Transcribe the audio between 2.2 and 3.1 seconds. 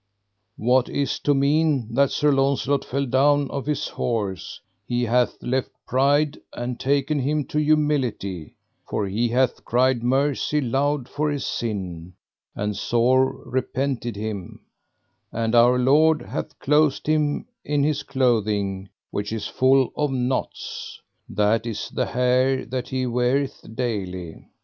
Launcelot fell